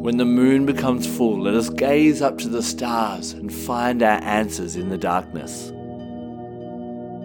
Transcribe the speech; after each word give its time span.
When 0.00 0.16
the 0.16 0.24
moon 0.24 0.64
becomes 0.64 1.06
full, 1.06 1.42
let 1.42 1.52
us 1.52 1.68
gaze 1.68 2.22
up 2.22 2.38
to 2.38 2.48
the 2.48 2.62
stars 2.62 3.34
and 3.34 3.52
find 3.52 4.02
our 4.02 4.18
answers 4.22 4.74
in 4.74 4.88
the 4.88 4.96
darkness. 4.96 5.66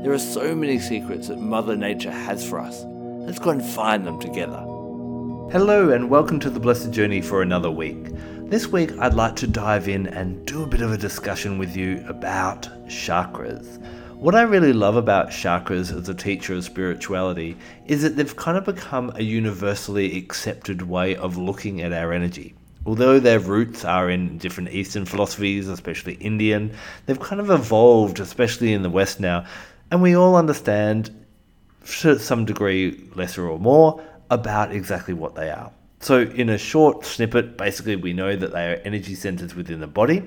There 0.04 0.12
are 0.12 0.20
so 0.20 0.54
many 0.54 0.80
secrets 0.80 1.30
that 1.30 1.40
Mother 1.40 1.78
Nature 1.78 2.12
has 2.12 2.46
for 2.46 2.60
us. 2.60 2.84
Let's 2.86 3.40
go 3.40 3.52
and 3.52 3.64
find 3.64 4.06
them 4.06 4.20
together. 4.20 4.60
Hello, 5.54 5.92
and 5.92 6.10
welcome 6.10 6.38
to 6.42 6.50
the 6.50 6.60
Blessed 6.60 6.92
Journey 6.92 7.22
for 7.22 7.42
another 7.42 7.72
week. 7.72 8.10
This 8.50 8.68
week, 8.68 8.92
I'd 9.00 9.14
like 9.14 9.38
to 9.38 9.48
dive 9.48 9.88
in 9.88 10.08
and 10.08 10.46
do 10.46 10.64
a 10.64 10.68
bit 10.68 10.82
of 10.82 10.92
a 10.92 10.98
discussion 10.98 11.58
with 11.58 11.78
you 11.78 12.04
about 12.10 12.64
chakras. 12.88 13.82
What 14.16 14.36
I 14.36 14.42
really 14.42 14.74
love 14.74 14.98
about 14.98 15.30
chakras 15.30 15.98
as 15.98 16.10
a 16.10 16.14
teacher 16.14 16.55
of 16.55 16.66
spirituality 16.66 17.55
is 17.86 18.02
that 18.02 18.18
they've 18.18 18.36
kind 18.36 18.58
of 18.58 18.66
become 18.66 19.14
a 19.16 19.24
universally 19.24 20.18
accepted 20.18 20.82
way 20.82 21.16
of 21.16 21.38
looking 21.38 21.82
at 21.82 21.94
our 21.94 22.12
energy. 22.12 22.54
Although 22.86 23.20
their 23.20 23.40
roots 23.40 23.84
are 23.84 24.10
in 24.10 24.38
different 24.38 24.70
Eastern 24.70 25.06
philosophies, 25.06 25.68
especially 25.68 26.14
Indian, 26.16 26.72
they've 27.06 27.20
kind 27.20 27.42
of 27.42 27.50
evolved, 27.50 28.20
especially 28.20 28.74
in 28.74 28.84
the 28.84 28.90
West 28.90 29.20
now, 29.20 29.46
and 29.90 30.02
we 30.02 30.16
all 30.16 30.36
understand, 30.36 31.10
to 32.02 32.20
some 32.20 32.46
degree, 32.46 33.10
lesser 33.16 33.48
or 33.48 33.60
more, 33.60 34.04
about 34.30 34.72
exactly 34.72 35.14
what 35.14 35.36
they 35.36 35.50
are. 35.50 35.72
So, 36.00 36.22
in 36.22 36.50
a 36.50 36.58
short 36.58 37.05
snippet, 37.05 37.58
basically, 37.58 37.96
we 37.96 38.14
know 38.14 38.36
that 38.36 38.54
they 38.54 38.74
are 38.74 38.82
energy 38.84 39.16
centers 39.16 39.55
within 39.55 39.80
the 39.80 39.88
body. 39.88 40.24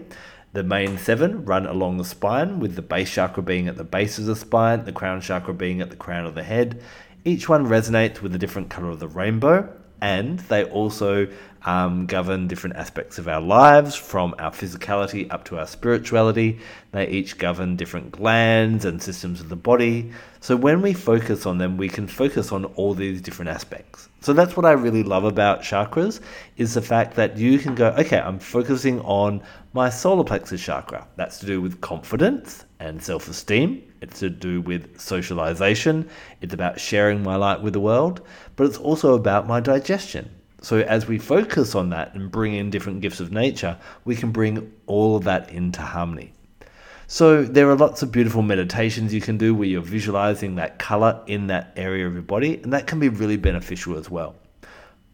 The 0.53 0.65
main 0.65 0.99
seven 0.99 1.45
run 1.45 1.67
along 1.67 1.99
the 1.99 2.05
spine, 2.05 2.59
with 2.59 2.75
the 2.75 2.83
base 2.83 3.13
chakra 3.13 3.43
being 3.43 3.69
at 3.69 3.77
the 3.77 3.85
base 3.85 4.19
of 4.19 4.25
the 4.25 4.35
spine, 4.35 4.85
the 4.85 4.93
crown 4.93 5.21
chakra 5.21 5.55
being 5.55 5.81
at 5.81 5.91
the 5.91 5.97
crown 5.97 6.27
of 6.27 6.35
the 6.35 6.43
head. 6.43 6.83
Each 7.25 7.49
one 7.49 7.67
resonates 7.67 8.23
with 8.23 8.35
a 8.35 8.39
different 8.39 8.71
color 8.71 8.89
of 8.89 8.99
the 8.99 9.09
rainbow, 9.09 9.73
and 10.01 10.39
they 10.41 10.65
also 10.65 11.29
um, 11.65 12.07
govern 12.07 12.49
different 12.49 12.77
aspects 12.77 13.19
of 13.19 13.29
our 13.29 13.41
lives, 13.41 13.95
from 13.95 14.35
our 14.39 14.51
physicality 14.51 15.31
up 15.31 15.45
to 15.45 15.59
our 15.59 15.67
spirituality. 15.67 16.61
They 16.93 17.09
each 17.09 17.39
govern 17.39 17.77
different 17.77 18.13
glands 18.13 18.85
and 18.85 19.03
systems 19.03 19.41
of 19.41 19.49
the 19.49 19.57
body. 19.57 20.13
So 20.41 20.57
when 20.57 20.81
we 20.83 20.93
focus 20.93 21.47
on 21.47 21.59
them, 21.59 21.77
we 21.77 21.89
can 21.89 22.07
focus 22.07 22.53
on 22.53 22.65
all 22.77 22.95
these 22.95 23.21
different 23.21 23.51
aspects. 23.51 24.09
So 24.21 24.33
that's 24.33 24.57
what 24.57 24.67
I 24.67 24.73
really 24.73 25.03
love 25.03 25.25
about 25.25 25.63
chakras 25.63 26.21
is 26.57 26.75
the 26.75 26.83
fact 26.83 27.15
that 27.17 27.37
you 27.37 27.59
can 27.59 27.75
go, 27.75 27.89
okay, 27.99 28.19
I'm 28.19 28.39
focusing 28.39 29.01
on 29.01 29.43
my 29.73 29.91
solar 29.91 30.25
plexus 30.25 30.63
chakra. 30.63 31.07
That's 31.17 31.39
to 31.41 31.47
do 31.47 31.61
with 31.61 31.81
confidence 31.81 32.65
and 32.81 33.03
self-esteem. 33.03 33.83
It's 34.01 34.21
to 34.21 34.31
do 34.31 34.61
with 34.61 35.01
socialization. 35.01 36.09
It's 36.41 36.55
about 36.55 36.81
sharing 36.81 37.23
my 37.23 37.37
light 37.37 37.63
with 37.63 37.73
the 37.73 37.81
world, 37.81 38.21
but 38.57 38.67
it's 38.67 38.79
also 38.79 39.15
about 39.15 39.47
my 39.47 39.61
digestion. 39.61 40.31
So, 40.61 40.81
as 40.81 41.07
we 41.07 41.19
focus 41.19 41.75
on 41.75 41.91
that 41.91 42.15
and 42.15 42.31
bring 42.31 42.55
in 42.55 42.71
different 42.71 43.01
gifts 43.01 43.21
of 43.21 43.31
nature, 43.31 43.79
we 44.05 44.17
can 44.17 44.33
bring 44.33 44.73
all 44.87 45.17
of 45.17 45.25
that 45.25 45.51
into 45.51 45.83
harmony. 45.83 46.33
So, 47.07 47.45
there 47.45 47.71
are 47.71 47.77
lots 47.77 48.03
of 48.03 48.11
beautiful 48.11 48.43
meditations 48.43 49.15
you 49.15 49.21
can 49.21 49.39
do 49.39 49.55
where 49.55 49.69
you're 49.69 49.81
visualizing 49.81 50.57
that 50.57 50.79
color 50.79 51.23
in 51.27 51.47
that 51.47 51.73
area 51.77 52.07
of 52.07 52.13
your 52.15 52.23
body, 52.23 52.61
and 52.63 52.73
that 52.73 52.87
can 52.87 52.99
be 52.99 53.09
really 53.09 53.37
beneficial 53.37 53.97
as 53.97 54.11
well. 54.11 54.35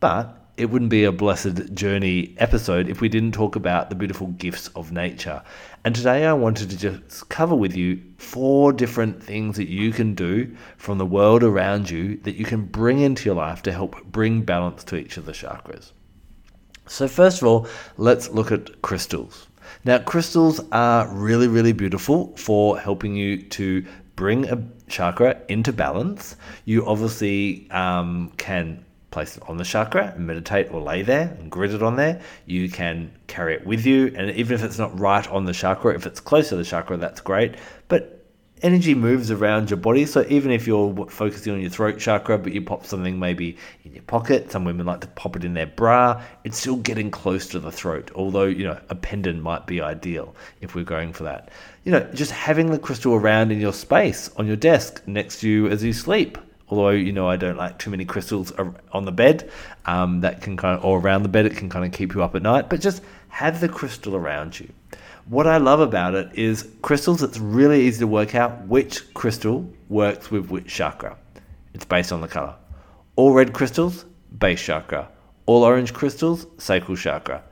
But 0.01 0.44
it 0.57 0.71
wouldn't 0.71 0.91
be 0.91 1.05
a 1.05 1.11
blessed 1.11 1.75
journey 1.75 2.35
episode 2.39 2.89
if 2.89 3.01
we 3.01 3.09
didn't 3.09 3.33
talk 3.33 3.57
about 3.57 3.91
the 3.91 3.97
beautiful 3.97 4.29
gifts 4.29 4.69
of 4.69 4.93
nature. 4.93 5.43
And 5.85 5.95
today 5.95 6.27
I 6.27 6.33
wanted 6.33 6.71
to 6.71 6.79
just 6.79 7.29
cover 7.29 7.57
with 7.57 7.75
you 7.75 8.01
four 8.19 8.73
different 8.73 9.23
things 9.23 9.57
that 9.57 9.69
you 9.69 9.91
can 9.93 10.15
do 10.15 10.55
from 10.77 10.99
the 10.99 11.07
world 11.07 11.43
around 11.43 11.91
you 11.91 12.19
that 12.19 12.37
you 12.37 12.45
can 12.45 12.67
bring 12.67 13.01
into 13.01 13.25
your 13.25 13.35
life 13.35 13.63
to 13.63 13.73
help 13.73 14.05
bring 14.05 14.43
balance 14.43 14.85
to 14.85 14.97
each 14.97 15.17
of 15.17 15.27
the 15.27 15.33
chakras. 15.33 15.91
So, 16.87 17.09
first 17.09 17.43
of 17.43 17.49
all, 17.49 17.67
let's 17.97 18.29
look 18.31 18.53
at 18.53 18.81
crystals. 18.83 19.49
Now, 19.85 19.99
crystals 19.99 20.61
are 20.71 21.09
really, 21.09 21.49
really 21.49 21.73
beautiful 21.73 22.37
for 22.37 22.79
helping 22.79 23.17
you 23.17 23.43
to 23.43 23.85
bring 24.15 24.49
a 24.49 24.63
chakra 24.89 25.41
into 25.49 25.73
balance. 25.73 26.37
You 26.65 26.87
obviously 26.87 27.69
um, 27.71 28.33
can 28.37 28.84
place 29.15 29.37
it 29.37 29.43
on 29.49 29.57
the 29.57 29.65
chakra 29.65 30.13
and 30.17 30.27
meditate 30.27 30.73
or 30.73 30.81
lay 30.81 31.03
there 31.03 31.35
and 31.39 31.51
grid 31.51 31.73
it 31.73 31.83
on 31.83 31.95
there. 31.95 32.21
You 32.47 32.69
can 32.69 33.13
carry 33.29 33.55
it 33.55 33.65
with 33.65 33.87
you, 33.87 34.13
and 34.17 34.31
even 34.33 34.55
if 34.57 34.65
it's 34.65 34.77
not 34.77 34.99
right 34.99 35.27
on 35.31 35.45
the 35.45 35.53
chakra, 35.53 35.95
if 35.95 36.05
it's 36.05 36.21
close 36.21 36.49
to 36.49 36.57
the 36.57 36.65
chakra, 36.65 36.97
that's 36.97 37.21
great. 37.21 37.55
But 37.87 38.27
energy 38.63 38.93
moves 38.93 39.31
around 39.31 39.71
your 39.71 39.77
body, 39.77 40.05
so 40.05 40.27
even 40.29 40.51
if 40.51 40.67
you're 40.67 41.07
focusing 41.07 41.53
on 41.53 41.61
your 41.61 41.71
throat 41.71 41.99
chakra, 41.99 42.39
but 42.39 42.53
you 42.53 42.61
pop 42.61 42.85
something 42.85 43.19
maybe 43.19 43.57
in 43.85 43.93
your 43.93 44.03
pocket, 44.03 44.51
some 44.51 44.65
women 44.65 44.85
like 44.85 45.01
to 45.03 45.07
pop 45.09 45.37
it 45.37 45.45
in 45.45 45.55
their 45.55 45.67
bra, 45.67 46.21
it's 46.43 46.59
still 46.59 46.77
getting 46.77 47.09
close 47.11 47.47
to 47.47 47.61
the 47.61 47.71
throat. 47.71 48.11
Although, 48.17 48.47
you 48.47 48.65
know, 48.65 48.81
a 48.89 48.97
pendant 48.97 49.43
might 49.43 49.65
be 49.67 49.81
ideal 49.81 50.35
if 50.61 50.75
we're 50.75 50.85
going 50.85 51.13
for 51.13 51.23
that. 51.23 51.51
You 51.85 51.93
know, 51.93 52.01
just 52.15 52.33
having 52.33 52.73
the 52.73 52.81
crystal 52.81 53.15
around 53.15 53.53
in 53.53 53.61
your 53.61 53.75
space, 53.75 54.29
on 54.39 54.49
your 54.49 54.57
desk, 54.57 55.03
next 55.07 55.41
to 55.41 55.49
you 55.49 55.69
as 55.69 55.85
you 55.85 55.93
sleep 55.93 56.37
although 56.79 56.91
you 56.91 57.13
know 57.13 57.29
I 57.29 57.37
don't 57.37 57.57
like 57.57 57.79
too 57.79 57.91
many 57.91 58.05
crystals 58.05 58.53
on 58.93 59.05
the 59.05 59.13
bed 59.13 59.51
um, 59.87 60.21
that 60.21 60.43
can 60.43 60.57
kind 60.57 60.79
of 60.79 60.85
or 60.85 60.99
around 60.99 61.23
the 61.23 61.29
bed 61.29 61.47
it 61.47 61.57
can 61.57 61.69
kind 61.69 61.85
of 61.85 61.93
keep 61.93 62.15
you 62.15 62.23
up 62.23 62.35
at 62.35 62.43
night. 62.43 62.69
But 62.69 62.81
just 62.81 63.03
have 63.29 63.61
the 63.61 63.69
crystal 63.69 64.17
around 64.17 64.59
you. 64.59 64.69
What 65.27 65.47
I 65.47 65.57
love 65.57 65.81
about 65.81 66.15
it 66.15 66.35
is 66.35 66.69
crystals 66.83 67.23
it's 67.23 67.39
really 67.39 67.83
easy 67.83 68.01
to 68.01 68.07
work 68.07 68.35
out 68.35 68.67
which 68.67 69.13
crystal 69.15 69.69
works 69.89 70.31
with 70.31 70.51
which 70.51 70.67
chakra. 70.67 71.17
It's 71.73 71.85
based 71.85 72.13
on 72.13 72.21
the 72.21 72.29
color. 72.29 72.55
All 73.17 73.33
red 73.33 73.53
crystals 73.53 74.05
base 74.39 74.61
chakra. 74.61 75.09
All 75.47 75.63
orange 75.63 75.93
crystals 75.93 76.47
sacral 76.59 76.97
chakra. 76.97 77.43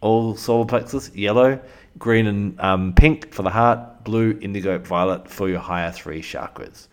All 0.00 0.36
solar 0.36 0.64
plexus 0.64 1.14
yellow. 1.14 1.60
Green 1.98 2.26
and 2.26 2.60
um, 2.60 2.94
pink 2.94 3.32
for 3.32 3.42
the 3.42 3.50
heart. 3.50 4.04
Blue 4.04 4.38
indigo 4.40 4.78
violet 4.78 5.28
for 5.28 5.48
your 5.48 5.58
higher 5.58 5.92
three 5.92 6.22
chakras 6.22 6.88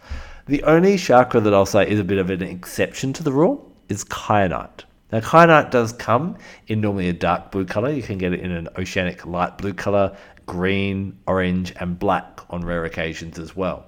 the 0.47 0.63
only 0.63 0.97
chakra 0.97 1.41
that 1.41 1.53
I'll 1.53 1.65
say 1.65 1.89
is 1.89 1.99
a 1.99 2.03
bit 2.03 2.17
of 2.17 2.29
an 2.29 2.41
exception 2.41 3.13
to 3.13 3.23
the 3.23 3.31
rule 3.31 3.71
is 3.89 4.03
kyanite. 4.03 4.83
Now, 5.11 5.19
kyanite 5.19 5.71
does 5.71 5.93
come 5.93 6.37
in 6.67 6.81
normally 6.81 7.09
a 7.09 7.13
dark 7.13 7.51
blue 7.51 7.65
color. 7.65 7.91
You 7.91 8.03
can 8.03 8.17
get 8.17 8.33
it 8.33 8.41
in 8.41 8.51
an 8.51 8.67
oceanic 8.77 9.25
light 9.25 9.57
blue 9.57 9.73
color, 9.73 10.15
green, 10.45 11.17
orange, 11.27 11.73
and 11.79 11.97
black 11.97 12.41
on 12.49 12.65
rare 12.65 12.85
occasions 12.85 13.39
as 13.39 13.55
well. 13.55 13.85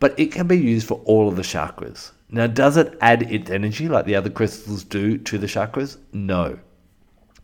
But 0.00 0.18
it 0.18 0.32
can 0.32 0.46
be 0.46 0.58
used 0.58 0.86
for 0.86 1.00
all 1.04 1.28
of 1.28 1.36
the 1.36 1.42
chakras. 1.42 2.12
Now, 2.30 2.46
does 2.46 2.76
it 2.76 2.98
add 3.00 3.30
its 3.30 3.50
energy 3.50 3.88
like 3.88 4.06
the 4.06 4.16
other 4.16 4.30
crystals 4.30 4.84
do 4.84 5.18
to 5.18 5.38
the 5.38 5.46
chakras? 5.46 5.98
No. 6.12 6.58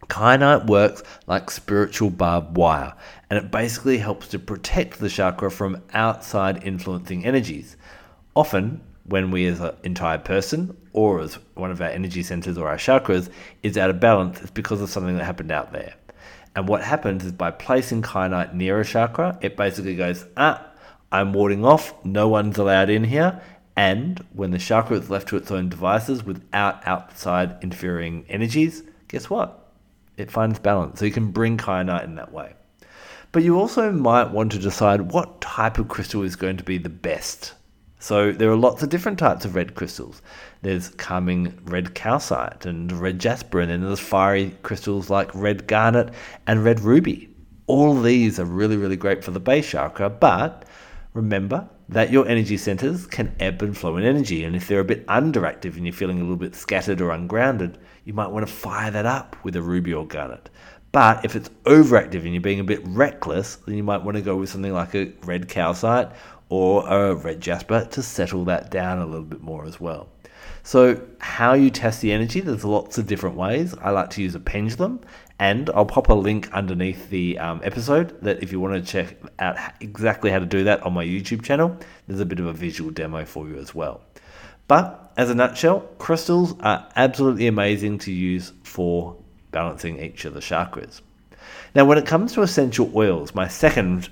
Kyanite 0.08 0.66
works 0.66 1.02
like 1.26 1.50
spiritual 1.50 2.10
barbed 2.10 2.56
wire, 2.56 2.94
and 3.30 3.38
it 3.38 3.50
basically 3.50 3.98
helps 3.98 4.28
to 4.28 4.38
protect 4.38 4.98
the 4.98 5.08
chakra 5.08 5.50
from 5.50 5.82
outside 5.92 6.64
influencing 6.64 7.24
energies. 7.24 7.76
Often, 8.40 8.80
when 9.04 9.30
we 9.30 9.44
as 9.44 9.60
an 9.60 9.76
entire 9.82 10.16
person 10.16 10.74
or 10.94 11.20
as 11.20 11.34
one 11.56 11.70
of 11.70 11.82
our 11.82 11.90
energy 11.90 12.22
centers 12.22 12.56
or 12.56 12.68
our 12.68 12.78
chakras 12.78 13.28
is 13.62 13.76
out 13.76 13.90
of 13.90 14.00
balance, 14.00 14.40
it's 14.40 14.50
because 14.50 14.80
of 14.80 14.88
something 14.88 15.18
that 15.18 15.26
happened 15.26 15.52
out 15.52 15.74
there. 15.74 15.92
And 16.56 16.66
what 16.66 16.82
happens 16.82 17.22
is 17.22 17.32
by 17.32 17.50
placing 17.50 18.00
kyanite 18.00 18.54
near 18.54 18.80
a 18.80 18.84
chakra, 18.86 19.38
it 19.42 19.58
basically 19.58 19.94
goes, 19.94 20.24
ah, 20.38 20.66
I'm 21.12 21.34
warding 21.34 21.66
off, 21.66 21.92
no 22.02 22.28
one's 22.28 22.56
allowed 22.56 22.88
in 22.88 23.04
here. 23.04 23.42
And 23.76 24.24
when 24.32 24.52
the 24.52 24.58
chakra 24.58 24.96
is 24.96 25.10
left 25.10 25.28
to 25.28 25.36
its 25.36 25.50
own 25.50 25.68
devices 25.68 26.24
without 26.24 26.88
outside 26.88 27.58
interfering 27.60 28.24
energies, 28.30 28.84
guess 29.08 29.28
what? 29.28 29.70
It 30.16 30.30
finds 30.30 30.58
balance. 30.58 30.98
So 30.98 31.04
you 31.04 31.12
can 31.12 31.30
bring 31.30 31.58
kyanite 31.58 32.04
in 32.04 32.14
that 32.14 32.32
way. 32.32 32.54
But 33.32 33.42
you 33.42 33.60
also 33.60 33.92
might 33.92 34.30
want 34.30 34.50
to 34.52 34.58
decide 34.58 35.12
what 35.12 35.42
type 35.42 35.78
of 35.78 35.88
crystal 35.88 36.22
is 36.22 36.36
going 36.36 36.56
to 36.56 36.64
be 36.64 36.78
the 36.78 36.88
best 36.88 37.52
so 38.00 38.32
there 38.32 38.50
are 38.50 38.56
lots 38.56 38.82
of 38.82 38.88
different 38.88 39.18
types 39.18 39.44
of 39.44 39.54
red 39.54 39.74
crystals. 39.74 40.22
There's 40.62 40.88
calming 40.88 41.60
red 41.64 41.94
calcite 41.94 42.64
and 42.64 42.90
red 42.90 43.18
jasper, 43.18 43.60
and 43.60 43.70
then 43.70 43.82
there's 43.82 44.00
fiery 44.00 44.56
crystals 44.62 45.10
like 45.10 45.32
red 45.34 45.66
garnet 45.66 46.12
and 46.46 46.64
red 46.64 46.80
ruby. 46.80 47.28
All 47.66 48.00
these 48.00 48.40
are 48.40 48.46
really, 48.46 48.78
really 48.78 48.96
great 48.96 49.22
for 49.22 49.32
the 49.32 49.38
base 49.38 49.68
chakra, 49.68 50.08
but 50.08 50.64
remember 51.12 51.68
that 51.90 52.10
your 52.10 52.26
energy 52.26 52.56
centers 52.56 53.06
can 53.06 53.36
ebb 53.38 53.60
and 53.60 53.76
flow 53.76 53.98
in 53.98 54.04
energy. 54.04 54.44
And 54.44 54.56
if 54.56 54.66
they're 54.66 54.80
a 54.80 54.84
bit 54.84 55.06
underactive 55.06 55.76
and 55.76 55.84
you're 55.84 55.92
feeling 55.92 56.20
a 56.20 56.22
little 56.22 56.36
bit 56.36 56.54
scattered 56.54 57.02
or 57.02 57.10
ungrounded, 57.10 57.76
you 58.04 58.14
might 58.14 58.30
want 58.30 58.46
to 58.46 58.52
fire 58.52 58.90
that 58.92 59.06
up 59.06 59.36
with 59.44 59.56
a 59.56 59.62
ruby 59.62 59.92
or 59.92 60.06
garnet. 60.06 60.48
But 60.92 61.24
if 61.24 61.36
it's 61.36 61.50
overactive 61.64 62.24
and 62.24 62.32
you're 62.32 62.40
being 62.40 62.60
a 62.60 62.64
bit 62.64 62.80
reckless, 62.86 63.56
then 63.56 63.76
you 63.76 63.82
might 63.82 64.02
want 64.02 64.16
to 64.16 64.22
go 64.22 64.36
with 64.36 64.48
something 64.48 64.72
like 64.72 64.94
a 64.94 65.12
red 65.24 65.48
calcite 65.48 66.10
or 66.50 66.86
a 66.86 67.14
red 67.14 67.40
jasper 67.40 67.86
to 67.92 68.02
settle 68.02 68.44
that 68.44 68.70
down 68.70 68.98
a 68.98 69.06
little 69.06 69.24
bit 69.24 69.40
more 69.40 69.64
as 69.64 69.80
well. 69.80 70.08
So, 70.62 71.00
how 71.20 71.54
you 71.54 71.70
test 71.70 72.02
the 72.02 72.12
energy, 72.12 72.40
there's 72.40 72.64
lots 72.64 72.98
of 72.98 73.06
different 73.06 73.36
ways. 73.36 73.74
I 73.80 73.90
like 73.90 74.10
to 74.10 74.22
use 74.22 74.34
a 74.34 74.40
pendulum, 74.40 75.00
and 75.38 75.70
I'll 75.70 75.86
pop 75.86 76.10
a 76.10 76.14
link 76.14 76.52
underneath 76.52 77.08
the 77.08 77.38
um, 77.38 77.60
episode 77.64 78.20
that 78.22 78.42
if 78.42 78.52
you 78.52 78.60
want 78.60 78.74
to 78.74 78.92
check 78.92 79.16
out 79.38 79.56
exactly 79.80 80.30
how 80.30 80.38
to 80.38 80.46
do 80.46 80.64
that 80.64 80.82
on 80.82 80.92
my 80.92 81.04
YouTube 81.04 81.42
channel, 81.42 81.78
there's 82.06 82.20
a 82.20 82.26
bit 82.26 82.40
of 82.40 82.46
a 82.46 82.52
visual 82.52 82.90
demo 82.90 83.24
for 83.24 83.48
you 83.48 83.56
as 83.56 83.74
well. 83.74 84.02
But 84.68 85.12
as 85.16 85.30
a 85.30 85.34
nutshell, 85.34 85.80
crystals 85.98 86.54
are 86.60 86.86
absolutely 86.94 87.46
amazing 87.46 87.98
to 88.00 88.12
use 88.12 88.52
for 88.64 89.16
balancing 89.50 89.98
each 89.98 90.24
of 90.24 90.34
the 90.34 90.40
chakras. 90.40 91.00
Now, 91.74 91.84
when 91.84 91.98
it 91.98 92.06
comes 92.06 92.34
to 92.34 92.42
essential 92.42 92.90
oils, 92.94 93.34
my 93.34 93.48
second 93.48 94.10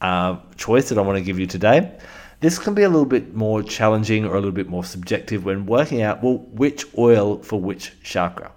uh, 0.00 0.38
choice 0.56 0.88
that 0.88 0.98
I 0.98 1.02
want 1.02 1.18
to 1.18 1.24
give 1.24 1.38
you 1.38 1.46
today, 1.46 1.98
this 2.40 2.58
can 2.58 2.74
be 2.74 2.82
a 2.82 2.88
little 2.88 3.06
bit 3.06 3.34
more 3.34 3.62
challenging 3.62 4.24
or 4.24 4.32
a 4.32 4.36
little 4.36 4.50
bit 4.50 4.68
more 4.68 4.84
subjective 4.84 5.44
when 5.44 5.66
working 5.66 6.02
out, 6.02 6.22
well, 6.22 6.38
which 6.52 6.86
oil 6.96 7.42
for 7.42 7.60
which 7.60 7.92
chakra. 8.02 8.50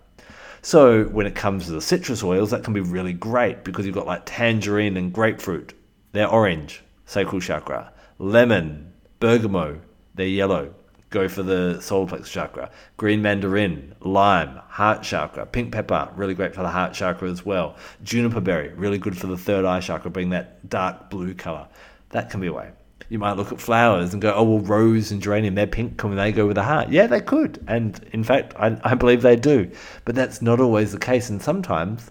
So 0.62 1.04
when 1.06 1.26
it 1.26 1.36
comes 1.36 1.66
to 1.66 1.72
the 1.72 1.82
citrus 1.82 2.24
oils, 2.24 2.52
that 2.52 2.64
can 2.64 2.74
be 2.74 2.80
really 2.80 3.12
great 3.12 3.66
because 3.66 3.86
you've 3.86 3.96
got 3.96 4.08
like 4.08 4.22
tangerine 4.26 4.96
and 4.96 5.12
grapefruit. 5.12 5.74
They're 6.14 6.30
orange, 6.30 6.82
sacral 7.06 7.42
chakra. 7.42 7.92
Lemon, 8.20 8.94
bergamot, 9.20 9.82
they're 10.16 10.28
yellow. 10.28 10.74
Go 11.14 11.28
for 11.28 11.44
the 11.44 11.80
solar 11.80 12.08
plexus 12.08 12.32
chakra. 12.32 12.72
Green 12.98 13.22
mandarin, 13.22 13.94
lime, 14.00 14.60
heart 14.68 15.04
chakra. 15.04 15.46
Pink 15.46 15.72
pepper, 15.72 16.10
really 16.16 16.34
great 16.34 16.56
for 16.56 16.64
the 16.64 16.70
heart 16.70 16.94
chakra 16.94 17.30
as 17.30 17.46
well. 17.46 17.76
Juniper 18.02 18.42
berry, 18.42 18.70
really 18.70 18.98
good 18.98 19.16
for 19.16 19.28
the 19.28 19.38
third 19.38 19.64
eye 19.64 19.80
chakra, 19.80 20.10
being 20.10 20.32
that 20.32 20.68
dark 20.68 21.12
blue 21.12 21.36
color. 21.36 21.68
That 22.10 22.32
can 22.32 22.42
be 22.42 22.48
a 22.48 22.54
way 22.54 22.72
you 23.10 23.20
might 23.20 23.34
look 23.34 23.52
at 23.52 23.62
flowers 23.62 24.12
and 24.14 24.24
go, 24.24 24.34
oh, 24.34 24.42
well, 24.42 24.60
rose 24.60 25.12
and 25.12 25.22
geranium, 25.22 25.54
they're 25.54 25.68
pink. 25.68 26.00
Can 26.00 26.16
they 26.16 26.32
go 26.32 26.48
with 26.48 26.58
a 26.58 26.64
heart? 26.64 26.90
Yeah, 26.90 27.06
they 27.06 27.22
could. 27.22 27.64
And 27.68 28.04
in 28.12 28.24
fact, 28.24 28.56
I, 28.58 28.76
I 28.84 28.96
believe 28.96 29.22
they 29.22 29.36
do. 29.36 29.70
But 30.04 30.16
that's 30.16 30.42
not 30.42 30.60
always 30.60 30.94
the 30.94 30.98
case. 30.98 31.30
And 31.30 31.40
sometimes 31.40 32.10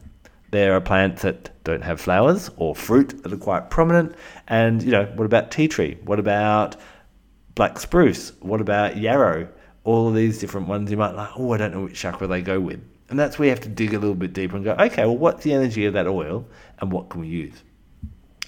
there 0.52 0.74
are 0.74 0.80
plants 0.80 1.22
that 1.22 1.50
don't 1.64 1.82
have 1.82 2.00
flowers 2.00 2.50
or 2.56 2.76
fruit 2.76 3.20
that 3.24 3.32
are 3.32 3.36
quite 3.38 3.68
prominent. 3.68 4.14
And, 4.46 4.80
you 4.80 4.92
know, 4.92 5.06
what 5.16 5.24
about 5.24 5.50
tea 5.50 5.66
tree? 5.66 5.98
What 6.04 6.20
about 6.20 6.76
black 7.54 7.78
spruce? 7.78 8.32
What 8.40 8.60
about 8.60 8.96
yarrow? 8.96 9.48
All 9.84 10.08
of 10.08 10.14
these 10.14 10.38
different 10.38 10.68
ones 10.68 10.90
you 10.90 10.96
might 10.96 11.14
like, 11.14 11.30
oh, 11.36 11.52
I 11.52 11.56
don't 11.56 11.72
know 11.72 11.82
which 11.84 11.98
chakra 11.98 12.26
they 12.26 12.42
go 12.42 12.60
with. 12.60 12.80
And 13.10 13.18
that's 13.18 13.38
where 13.38 13.46
you 13.46 13.50
have 13.50 13.60
to 13.60 13.68
dig 13.68 13.92
a 13.92 13.98
little 13.98 14.14
bit 14.14 14.32
deeper 14.32 14.56
and 14.56 14.64
go, 14.64 14.72
okay, 14.72 15.04
well, 15.04 15.18
what's 15.18 15.44
the 15.44 15.52
energy 15.52 15.84
of 15.84 15.92
that 15.94 16.06
oil 16.06 16.46
and 16.78 16.90
what 16.90 17.10
can 17.10 17.20
we 17.20 17.28
use? 17.28 17.62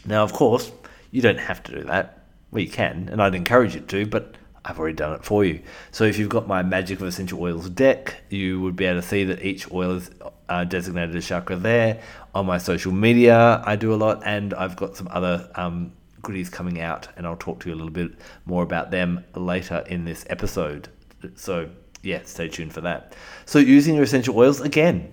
Now, 0.06 0.22
of 0.22 0.32
course, 0.32 0.72
you 1.10 1.20
don't 1.20 1.38
have 1.38 1.62
to 1.64 1.72
do 1.72 1.84
that. 1.84 2.24
Well, 2.50 2.62
you 2.62 2.70
can, 2.70 3.08
and 3.10 3.20
I'd 3.20 3.34
encourage 3.34 3.74
you 3.74 3.80
to, 3.80 4.06
but 4.06 4.36
I've 4.64 4.78
already 4.78 4.96
done 4.96 5.12
it 5.14 5.24
for 5.24 5.44
you. 5.44 5.60
So 5.90 6.04
if 6.04 6.18
you've 6.18 6.28
got 6.28 6.46
my 6.46 6.62
Magic 6.62 7.00
of 7.00 7.06
Essential 7.06 7.40
Oils 7.42 7.68
deck, 7.68 8.22
you 8.30 8.60
would 8.62 8.76
be 8.76 8.86
able 8.86 9.02
to 9.02 9.06
see 9.06 9.24
that 9.24 9.44
each 9.44 9.70
oil 9.70 9.96
is 9.96 10.10
uh, 10.48 10.64
designated 10.64 11.14
a 11.14 11.20
chakra 11.20 11.56
there. 11.56 12.00
On 12.34 12.46
my 12.46 12.58
social 12.58 12.92
media, 12.92 13.62
I 13.66 13.76
do 13.76 13.92
a 13.92 13.96
lot, 13.96 14.22
and 14.24 14.54
I've 14.54 14.76
got 14.76 14.96
some 14.96 15.08
other 15.10 15.50
um, 15.56 15.92
goodies 16.24 16.50
coming 16.50 16.80
out, 16.80 17.08
and 17.16 17.26
I'll 17.26 17.36
talk 17.36 17.60
to 17.60 17.68
you 17.68 17.74
a 17.74 17.78
little 17.78 17.92
bit 17.92 18.12
more 18.44 18.62
about 18.62 18.90
them 18.90 19.24
later 19.34 19.84
in 19.86 20.04
this 20.04 20.24
episode. 20.28 20.88
So 21.36 21.70
yeah, 22.02 22.20
stay 22.24 22.48
tuned 22.48 22.72
for 22.72 22.80
that. 22.82 23.14
So 23.46 23.58
using 23.58 23.94
your 23.94 24.04
essential 24.04 24.36
oils 24.36 24.60
again, 24.60 25.10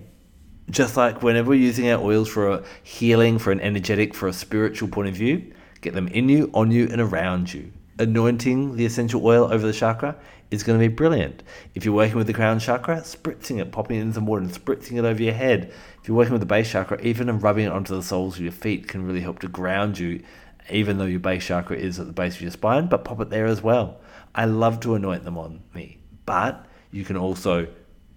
just 0.70 0.96
like 0.96 1.22
whenever 1.22 1.50
we're 1.50 1.54
using 1.54 1.88
our 1.90 2.02
oils 2.02 2.28
for 2.28 2.50
a 2.50 2.64
healing, 2.82 3.38
for 3.38 3.52
an 3.52 3.60
energetic, 3.60 4.14
for 4.14 4.28
a 4.28 4.32
spiritual 4.32 4.88
point 4.88 5.08
of 5.08 5.14
view, 5.14 5.52
Get 5.82 5.94
them 5.94 6.08
in 6.08 6.28
you, 6.28 6.48
on 6.54 6.70
you, 6.70 6.88
and 6.90 7.00
around 7.00 7.52
you. 7.52 7.72
Anointing 7.98 8.76
the 8.76 8.86
essential 8.86 9.26
oil 9.26 9.52
over 9.52 9.66
the 9.66 9.72
chakra 9.72 10.16
is 10.52 10.62
going 10.62 10.78
to 10.78 10.88
be 10.88 10.94
brilliant. 10.94 11.42
If 11.74 11.84
you're 11.84 11.94
working 11.94 12.16
with 12.16 12.28
the 12.28 12.32
crown 12.32 12.60
chakra, 12.60 13.00
spritzing 13.00 13.60
it, 13.60 13.72
popping 13.72 13.98
it 13.98 14.02
in 14.02 14.12
some 14.12 14.24
water 14.24 14.42
and 14.42 14.52
spritzing 14.52 14.96
it 14.96 15.04
over 15.04 15.20
your 15.20 15.34
head. 15.34 15.72
If 16.00 16.08
you're 16.08 16.16
working 16.16 16.32
with 16.32 16.40
the 16.40 16.46
base 16.46 16.70
chakra, 16.70 17.00
even 17.02 17.36
rubbing 17.40 17.66
it 17.66 17.72
onto 17.72 17.96
the 17.96 18.02
soles 18.02 18.36
of 18.36 18.42
your 18.42 18.52
feet 18.52 18.86
can 18.86 19.04
really 19.04 19.20
help 19.20 19.40
to 19.40 19.48
ground 19.48 19.98
you, 19.98 20.22
even 20.70 20.98
though 20.98 21.06
your 21.06 21.20
base 21.20 21.46
chakra 21.46 21.76
is 21.76 21.98
at 21.98 22.06
the 22.06 22.12
base 22.12 22.36
of 22.36 22.42
your 22.42 22.50
spine, 22.50 22.86
but 22.86 23.04
pop 23.04 23.20
it 23.20 23.30
there 23.30 23.46
as 23.46 23.62
well. 23.62 24.00
I 24.34 24.46
love 24.46 24.80
to 24.80 24.94
anoint 24.94 25.24
them 25.24 25.38
on 25.38 25.62
me, 25.74 25.98
but 26.26 26.66
you 26.90 27.04
can 27.04 27.16
also 27.16 27.66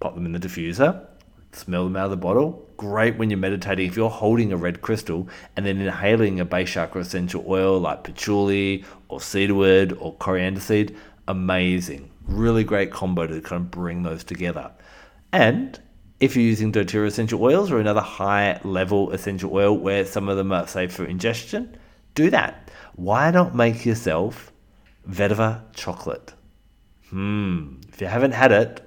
pop 0.00 0.14
them 0.14 0.26
in 0.26 0.32
the 0.32 0.38
diffuser, 0.38 1.06
smell 1.52 1.84
them 1.84 1.96
out 1.96 2.06
of 2.06 2.10
the 2.10 2.16
bottle, 2.16 2.68
great 2.76 3.16
when 3.16 3.30
you're 3.30 3.38
meditating. 3.38 3.86
If 3.86 3.96
you're 3.96 4.10
holding 4.10 4.52
a 4.52 4.56
red 4.56 4.82
crystal 4.82 5.28
and 5.56 5.66
then 5.66 5.80
inhaling 5.80 6.40
a 6.40 6.44
base 6.44 6.70
chakra 6.70 7.00
essential 7.00 7.44
oil 7.46 7.78
like 7.78 8.04
patchouli 8.04 8.84
or 9.08 9.20
cedarwood 9.20 9.92
or 9.98 10.14
coriander 10.14 10.60
seed, 10.60 10.96
amazing. 11.28 12.10
Really 12.26 12.64
great 12.64 12.90
combo 12.90 13.26
to 13.26 13.40
kind 13.40 13.62
of 13.62 13.70
bring 13.70 14.02
those 14.02 14.24
together. 14.24 14.70
And 15.32 15.78
if 16.20 16.34
you're 16.34 16.44
using 16.44 16.72
doTERRA 16.72 17.06
essential 17.06 17.42
oils 17.42 17.70
or 17.70 17.78
another 17.78 18.00
high 18.00 18.60
level 18.64 19.10
essential 19.12 19.52
oil 19.52 19.76
where 19.76 20.04
some 20.04 20.28
of 20.28 20.36
them 20.36 20.52
are 20.52 20.66
safe 20.66 20.92
for 20.92 21.04
ingestion, 21.04 21.76
do 22.16 22.30
that. 22.30 22.70
Why 22.96 23.30
not 23.30 23.54
make 23.54 23.86
yourself 23.86 24.52
vetiver 25.08 25.62
chocolate? 25.74 26.34
Hmm, 27.10 27.76
if 27.88 28.00
you 28.00 28.08
haven't 28.08 28.32
had 28.32 28.50
it, 28.50 28.82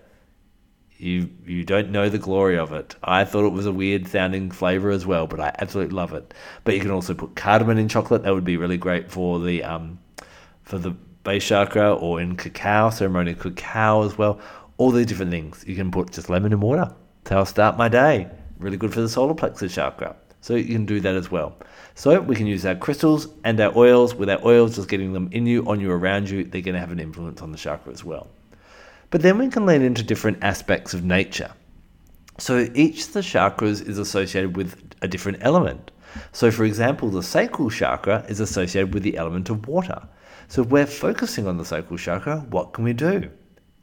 you 0.98 1.30
you 1.46 1.64
don't 1.64 1.92
know 1.92 2.10
the 2.10 2.18
glory 2.18 2.58
of 2.58 2.74
it. 2.74 2.96
I 3.02 3.24
thought 3.24 3.46
it 3.46 3.54
was 3.54 3.66
a 3.66 3.72
weird 3.72 4.08
sounding 4.08 4.52
flavor 4.52 4.90
as 4.90 5.06
well, 5.06 5.28
but 5.28 5.40
I 5.40 5.56
absolutely 5.60 5.96
love 5.96 6.12
it. 6.14 6.34
But 6.66 6.74
you 6.74 6.82
can 6.82 6.92
also 6.92 7.14
put 7.14 7.36
cardamom 7.36 7.78
in 7.78 7.88
chocolate. 7.88 8.24
That 8.24 8.34
would 8.34 8.44
be 8.44 8.58
really 8.58 8.78
great 8.78 9.10
for 9.10 9.40
the 9.40 9.64
um, 9.64 10.00
for 10.64 10.78
the 10.78 10.92
base 11.24 11.48
chakra 11.48 11.94
or 11.94 12.20
in 12.20 12.36
cacao, 12.36 12.90
ceremonial 12.90 13.38
cacao 13.38 14.04
as 14.04 14.18
well. 14.18 14.42
All 14.78 14.92
these 14.92 15.06
different 15.06 15.32
things. 15.32 15.64
You 15.66 15.76
can 15.76 15.92
put 15.92 16.12
just 16.12 16.30
lemon 16.30 16.52
and 16.52 16.62
water. 16.62 16.94
That's 17.24 17.34
how 17.34 17.42
I 17.42 17.44
start 17.46 17.78
my 17.78 17.88
day. 17.88 18.28
Really 18.58 18.78
good 18.78 18.94
for 18.94 19.02
the 19.02 19.10
solar 19.10 19.34
plexus 19.34 19.74
chakra. 19.74 20.18
So 20.42 20.56
you 20.56 20.74
can 20.74 20.86
do 20.86 21.00
that 21.02 21.16
as 21.16 21.30
well. 21.30 21.56
So 21.96 22.20
we 22.22 22.36
can 22.36 22.48
use 22.48 22.66
our 22.66 22.76
crystals 22.76 23.28
and 23.44 23.60
our 23.60 23.76
oils. 23.76 24.16
With 24.16 24.30
our 24.30 24.40
oils, 24.46 24.76
just 24.76 24.88
getting 24.88 25.14
them 25.14 25.30
in 25.32 25.46
you, 25.46 25.66
on 25.66 25.80
you, 25.80 25.92
around 25.92 26.30
you, 26.30 26.44
they're 26.46 26.62
going 26.62 26.76
to 26.76 26.80
have 26.80 26.92
an 26.92 27.00
influence 27.00 27.42
on 27.42 27.52
the 27.52 27.58
chakra 27.58 27.92
as 27.92 28.04
well. 28.06 28.28
But 29.10 29.22
then 29.22 29.38
we 29.38 29.50
can 29.50 29.66
lean 29.66 29.82
into 29.82 30.04
different 30.04 30.44
aspects 30.44 30.94
of 30.94 31.04
nature. 31.04 31.52
So 32.38 32.70
each 32.74 33.08
of 33.08 33.14
the 33.14 33.20
chakras 33.20 33.86
is 33.86 33.98
associated 33.98 34.56
with 34.56 34.96
a 35.02 35.08
different 35.08 35.40
element. 35.42 35.92
So, 36.32 36.52
for 36.52 36.64
example, 36.64 37.10
the 37.10 37.22
sacral 37.22 37.70
chakra 37.70 38.26
is 38.28 38.40
associated 38.40 38.94
with 38.94 39.04
the 39.04 39.18
element 39.18 39.50
of 39.50 39.68
water. 39.68 40.08
So, 40.48 40.64
if 40.64 40.70
we're 40.70 40.86
focusing 40.88 41.48
on 41.48 41.58
the 41.58 41.66
sacral 41.66 41.98
chakra, 41.98 42.40
what 42.50 42.74
can 42.74 42.84
we 42.84 42.94
do? 42.94 43.30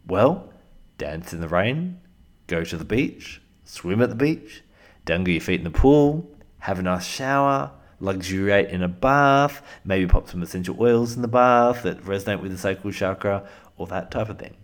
Well, 0.06 0.52
dance 0.98 1.32
in 1.32 1.40
the 1.40 1.48
rain, 1.48 2.00
go 2.46 2.64
to 2.64 2.76
the 2.76 2.84
beach, 2.84 3.40
swim 3.64 4.02
at 4.02 4.08
the 4.08 4.16
beach, 4.16 4.62
dangle 5.04 5.32
your 5.32 5.40
feet 5.40 5.60
in 5.60 5.64
the 5.64 5.70
pool, 5.70 6.28
have 6.66 6.80
a 6.80 6.82
nice 6.82 7.06
shower, 7.06 7.70
luxuriate 8.00 8.70
in 8.70 8.82
a 8.82 8.88
bath, 8.88 9.62
maybe 9.84 10.04
pop 10.04 10.28
some 10.28 10.42
essential 10.42 10.76
oils 10.80 11.14
in 11.14 11.22
the 11.22 11.28
bath 11.28 11.84
that 11.84 12.02
resonate 12.02 12.42
with 12.42 12.50
the 12.50 12.58
sacral 12.58 12.92
chakra, 12.92 13.48
or 13.76 13.86
that 13.86 14.10
type 14.10 14.28
of 14.28 14.36
thing. 14.36 14.56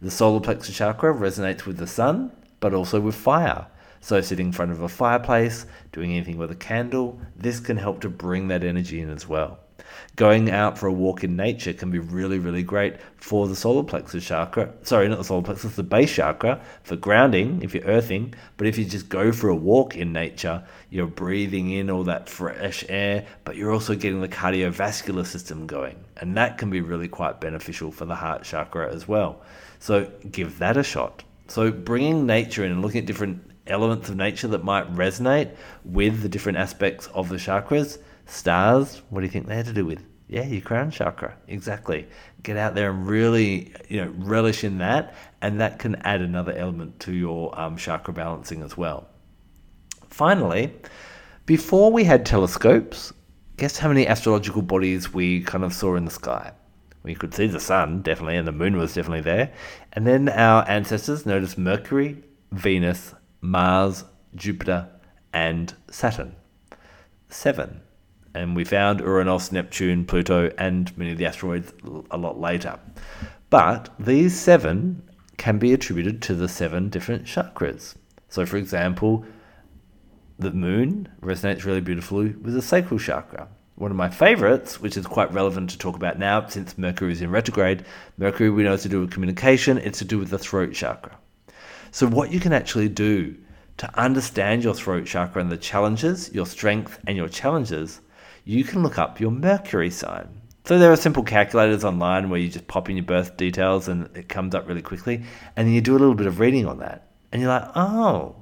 The 0.00 0.12
solar 0.12 0.38
plexus 0.38 0.76
chakra 0.76 1.12
resonates 1.12 1.66
with 1.66 1.78
the 1.78 1.88
sun, 1.88 2.30
but 2.60 2.72
also 2.72 3.00
with 3.00 3.16
fire. 3.16 3.66
So, 4.00 4.20
sitting 4.20 4.46
in 4.46 4.52
front 4.52 4.70
of 4.70 4.80
a 4.80 4.88
fireplace, 4.88 5.66
doing 5.90 6.12
anything 6.12 6.38
with 6.38 6.52
a 6.52 6.54
candle, 6.54 7.20
this 7.34 7.58
can 7.58 7.78
help 7.78 8.00
to 8.02 8.08
bring 8.08 8.46
that 8.46 8.62
energy 8.62 9.00
in 9.00 9.10
as 9.10 9.26
well. 9.26 9.58
Going 10.16 10.50
out 10.50 10.78
for 10.78 10.86
a 10.86 10.92
walk 10.92 11.24
in 11.24 11.36
nature 11.36 11.72
can 11.72 11.90
be 11.90 11.98
really, 11.98 12.38
really 12.38 12.62
great 12.62 12.96
for 13.16 13.48
the 13.48 13.56
solar 13.56 13.82
plexus 13.82 14.26
chakra. 14.26 14.72
Sorry, 14.82 15.08
not 15.08 15.18
the 15.18 15.24
solar 15.24 15.42
plexus, 15.42 15.76
the 15.76 15.82
base 15.82 16.14
chakra 16.14 16.60
for 16.82 16.96
grounding 16.96 17.62
if 17.62 17.74
you're 17.74 17.84
earthing. 17.84 18.34
But 18.56 18.66
if 18.66 18.78
you 18.78 18.84
just 18.84 19.08
go 19.08 19.32
for 19.32 19.48
a 19.48 19.56
walk 19.56 19.96
in 19.96 20.12
nature, 20.12 20.64
you're 20.90 21.06
breathing 21.06 21.70
in 21.70 21.90
all 21.90 22.04
that 22.04 22.28
fresh 22.28 22.84
air, 22.88 23.26
but 23.44 23.56
you're 23.56 23.72
also 23.72 23.94
getting 23.94 24.20
the 24.20 24.28
cardiovascular 24.28 25.26
system 25.26 25.66
going. 25.66 26.04
And 26.16 26.36
that 26.36 26.58
can 26.58 26.70
be 26.70 26.80
really 26.80 27.08
quite 27.08 27.40
beneficial 27.40 27.90
for 27.90 28.04
the 28.04 28.16
heart 28.16 28.42
chakra 28.42 28.92
as 28.92 29.08
well. 29.08 29.40
So 29.78 30.10
give 30.30 30.58
that 30.58 30.76
a 30.76 30.82
shot. 30.82 31.24
So 31.48 31.70
bringing 31.70 32.26
nature 32.26 32.64
in 32.64 32.72
and 32.72 32.82
looking 32.82 33.00
at 33.00 33.06
different 33.06 33.50
elements 33.66 34.08
of 34.08 34.16
nature 34.16 34.48
that 34.48 34.64
might 34.64 34.92
resonate 34.94 35.54
with 35.84 36.22
the 36.22 36.28
different 36.28 36.58
aspects 36.58 37.06
of 37.08 37.28
the 37.28 37.36
chakras. 37.36 37.98
Stars, 38.30 39.02
what 39.10 39.20
do 39.20 39.26
you 39.26 39.30
think 39.30 39.46
they 39.46 39.56
had 39.56 39.66
to 39.66 39.72
do 39.72 39.84
with? 39.84 40.04
Yeah, 40.28 40.44
your 40.44 40.60
crown 40.60 40.92
chakra. 40.92 41.36
Exactly. 41.48 42.06
Get 42.44 42.56
out 42.56 42.76
there 42.76 42.90
and 42.90 43.06
really, 43.08 43.72
you 43.88 44.04
know, 44.04 44.12
relish 44.16 44.62
in 44.62 44.78
that, 44.78 45.14
and 45.42 45.60
that 45.60 45.80
can 45.80 45.96
add 45.96 46.20
another 46.20 46.52
element 46.52 47.00
to 47.00 47.12
your 47.12 47.58
um, 47.60 47.76
chakra 47.76 48.14
balancing 48.14 48.62
as 48.62 48.76
well. 48.76 49.08
Finally, 50.08 50.72
before 51.46 51.90
we 51.90 52.04
had 52.04 52.24
telescopes, 52.24 53.12
guess 53.56 53.76
how 53.76 53.88
many 53.88 54.06
astrological 54.06 54.62
bodies 54.62 55.12
we 55.12 55.40
kind 55.42 55.64
of 55.64 55.72
saw 55.72 55.96
in 55.96 56.04
the 56.04 56.10
sky? 56.12 56.52
We 57.02 57.16
could 57.16 57.34
see 57.34 57.48
the 57.48 57.58
sun, 57.58 58.02
definitely, 58.02 58.36
and 58.36 58.46
the 58.46 58.52
moon 58.52 58.76
was 58.76 58.94
definitely 58.94 59.22
there. 59.22 59.52
And 59.94 60.06
then 60.06 60.28
our 60.28 60.68
ancestors 60.68 61.26
noticed 61.26 61.58
Mercury, 61.58 62.22
Venus, 62.52 63.14
Mars, 63.40 64.04
Jupiter, 64.36 64.88
and 65.32 65.74
Saturn. 65.90 66.36
Seven. 67.28 67.80
And 68.34 68.54
we 68.54 68.64
found 68.64 69.00
Uranus, 69.00 69.50
Neptune, 69.50 70.04
Pluto, 70.04 70.50
and 70.56 70.96
many 70.96 71.12
of 71.12 71.18
the 71.18 71.26
asteroids 71.26 71.72
a 72.10 72.16
lot 72.16 72.40
later. 72.40 72.78
But 73.50 73.88
these 73.98 74.38
seven 74.38 75.02
can 75.36 75.58
be 75.58 75.72
attributed 75.72 76.22
to 76.22 76.34
the 76.34 76.48
seven 76.48 76.88
different 76.88 77.24
chakras. 77.24 77.96
So, 78.28 78.46
for 78.46 78.56
example, 78.56 79.24
the 80.38 80.52
moon 80.52 81.08
resonates 81.20 81.64
really 81.64 81.80
beautifully 81.80 82.30
with 82.30 82.54
the 82.54 82.62
sacral 82.62 83.00
chakra. 83.00 83.48
One 83.74 83.90
of 83.90 83.96
my 83.96 84.10
favorites, 84.10 84.80
which 84.80 84.96
is 84.96 85.06
quite 85.06 85.32
relevant 85.32 85.70
to 85.70 85.78
talk 85.78 85.96
about 85.96 86.18
now 86.18 86.46
since 86.46 86.76
Mercury 86.76 87.12
is 87.12 87.22
in 87.22 87.30
retrograde, 87.30 87.84
Mercury 88.18 88.50
we 88.50 88.62
know 88.62 88.74
is 88.74 88.82
to 88.82 88.88
do 88.88 89.00
with 89.00 89.10
communication, 89.10 89.78
it's 89.78 89.98
to 89.98 90.04
do 90.04 90.18
with 90.18 90.28
the 90.28 90.38
throat 90.38 90.72
chakra. 90.72 91.16
So, 91.90 92.06
what 92.06 92.30
you 92.30 92.38
can 92.38 92.52
actually 92.52 92.88
do 92.88 93.34
to 93.78 93.98
understand 93.98 94.62
your 94.62 94.74
throat 94.74 95.06
chakra 95.06 95.40
and 95.40 95.50
the 95.50 95.56
challenges, 95.56 96.30
your 96.32 96.46
strength, 96.46 96.98
and 97.06 97.16
your 97.16 97.28
challenges, 97.28 98.02
you 98.44 98.64
can 98.64 98.82
look 98.82 98.98
up 98.98 99.20
your 99.20 99.30
Mercury 99.30 99.90
sign. 99.90 100.28
So 100.64 100.78
there 100.78 100.92
are 100.92 100.96
simple 100.96 101.22
calculators 101.22 101.84
online 101.84 102.30
where 102.30 102.38
you 102.38 102.48
just 102.48 102.68
pop 102.68 102.88
in 102.88 102.96
your 102.96 103.04
birth 103.04 103.36
details 103.36 103.88
and 103.88 104.08
it 104.16 104.28
comes 104.28 104.54
up 104.54 104.68
really 104.68 104.82
quickly, 104.82 105.22
and 105.56 105.66
then 105.66 105.74
you 105.74 105.80
do 105.80 105.96
a 105.96 105.98
little 105.98 106.14
bit 106.14 106.26
of 106.26 106.38
reading 106.38 106.66
on 106.66 106.78
that, 106.78 107.08
and 107.32 107.40
you're 107.42 107.50
like, 107.50 107.68
oh, 107.74 108.36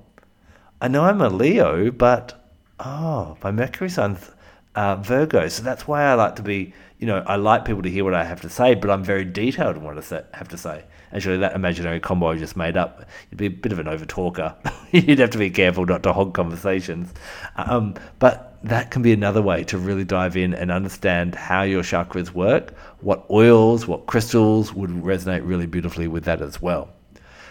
I 0.81 0.89
know 0.89 1.05
I'm 1.05 1.21
a 1.21 1.29
Leo, 1.29 1.91
but 1.91 2.39
oh, 2.79 3.37
my 3.43 3.51
Mercury 3.51 3.89
sign's 3.89 4.31
uh, 4.75 4.97
Virgo. 4.97 5.49
So 5.49 5.63
that's 5.63 5.89
why 5.89 6.05
I 6.05 6.15
like 6.15 6.37
to 6.37 6.43
be, 6.43 6.73
you 6.99 7.07
know, 7.07 7.25
I 7.27 7.37
like 7.37 7.65
people 7.65 7.83
to 7.83 7.91
hear 7.91 8.05
what 8.05 8.15
I 8.15 8.25
have 8.25 8.41
to 8.43 8.49
say, 8.49 8.75
but 8.75 8.91
I'm 8.91 9.03
very 9.03 9.25
detailed 9.25 9.77
in 9.77 9.83
what 9.83 9.99
I 9.99 10.23
have 10.37 10.49
to 10.49 10.59
say. 10.59 10.85
Actually, 11.13 11.39
that 11.39 11.55
imaginary 11.55 11.99
combo 11.99 12.29
I 12.29 12.39
just 12.39 12.57
made 12.57 12.77
up, 12.77 13.05
you'd 13.31 13.39
be 13.39 13.47
a 13.47 13.51
bit 13.51 13.73
of 13.73 13.79
an 13.79 13.89
over 13.89 14.05
talker. 14.05 14.55
you'd 14.93 15.19
have 15.19 15.31
to 15.31 15.39
be 15.39 15.51
careful 15.51 15.85
not 15.85 16.03
to 16.05 16.13
hog 16.13 16.35
conversations. 16.35 17.13
Um, 17.57 17.95
but 18.19 18.48
that 18.63 18.91
can 18.91 19.03
be 19.03 19.13
another 19.13 19.41
way 19.41 19.65
to 19.65 19.79
really 19.79 20.05
dive 20.05 20.37
in 20.37 20.53
and 20.53 20.71
understand 20.71 21.35
how 21.35 21.63
your 21.63 21.83
chakras 21.83 22.33
work, 22.33 22.75
what 23.01 23.25
oils, 23.31 23.87
what 23.87 24.07
crystals 24.07 24.73
would 24.75 24.91
resonate 24.91 25.47
really 25.47 25.67
beautifully 25.67 26.09
with 26.09 26.25
that 26.25 26.43
as 26.43 26.61
well. 26.61 26.91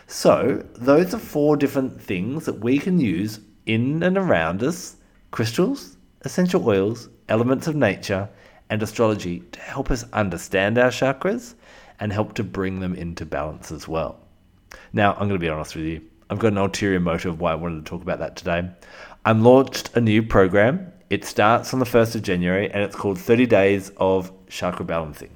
So, 0.07 0.65
those 0.75 1.13
are 1.13 1.19
four 1.19 1.57
different 1.57 2.01
things 2.01 2.45
that 2.45 2.59
we 2.59 2.79
can 2.79 2.99
use 2.99 3.39
in 3.65 4.03
and 4.03 4.17
around 4.17 4.63
us 4.63 4.95
crystals, 5.31 5.97
essential 6.21 6.67
oils, 6.67 7.09
elements 7.29 7.67
of 7.67 7.75
nature, 7.75 8.29
and 8.69 8.81
astrology 8.81 9.39
to 9.51 9.59
help 9.59 9.91
us 9.91 10.05
understand 10.13 10.77
our 10.77 10.89
chakras 10.89 11.55
and 11.99 12.13
help 12.13 12.33
to 12.33 12.43
bring 12.43 12.79
them 12.79 12.95
into 12.95 13.25
balance 13.25 13.71
as 13.71 13.87
well. 13.87 14.19
Now, 14.93 15.13
I'm 15.13 15.27
going 15.27 15.31
to 15.31 15.39
be 15.39 15.49
honest 15.49 15.75
with 15.75 15.85
you. 15.85 16.01
I've 16.29 16.39
got 16.39 16.51
an 16.51 16.57
ulterior 16.57 16.99
motive 16.99 17.39
why 17.39 17.53
I 17.53 17.55
wanted 17.55 17.85
to 17.85 17.89
talk 17.89 18.01
about 18.01 18.19
that 18.19 18.35
today. 18.35 18.69
I'm 19.25 19.43
launched 19.43 19.95
a 19.95 20.01
new 20.01 20.23
program. 20.23 20.91
It 21.09 21.23
starts 21.23 21.73
on 21.73 21.79
the 21.79 21.85
1st 21.85 22.15
of 22.15 22.21
January 22.23 22.69
and 22.69 22.83
it's 22.83 22.95
called 22.95 23.17
30 23.17 23.45
Days 23.45 23.91
of 23.97 24.31
Chakra 24.49 24.83
Balancing. 24.85 25.29